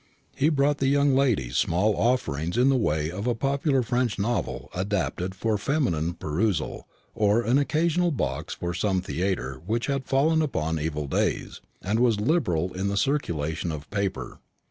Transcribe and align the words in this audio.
He 0.35 0.49
brought 0.49 0.79
the 0.79 0.87
young 0.87 1.13
ladies 1.13 1.57
small 1.57 1.95
offerings 1.95 2.57
in 2.57 2.69
the 2.69 2.75
way 2.75 3.11
of 3.11 3.27
a 3.27 3.35
popular 3.35 3.83
French 3.83 4.17
novel 4.17 4.71
adapted 4.73 5.35
for 5.35 5.59
feminine 5.59 6.15
perusal, 6.15 6.87
or 7.13 7.43
an 7.43 7.59
occasional 7.59 8.09
box 8.09 8.55
for 8.55 8.73
some 8.73 9.01
theatre 9.03 9.61
which 9.63 9.85
had 9.85 10.07
fallen 10.07 10.41
upon 10.41 10.79
evil 10.79 11.05
days, 11.05 11.61
and 11.83 11.99
was 11.99 12.19
liberal 12.19 12.73
in 12.73 12.87
the 12.87 12.97
circulation 12.97 13.71
of 13.71 13.87
"paper." 13.91 14.39